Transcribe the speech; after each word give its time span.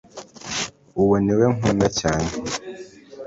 uwo 1.01 1.15
niwe 1.23 1.45
nkunda 1.55 1.87
cyane 1.99 2.29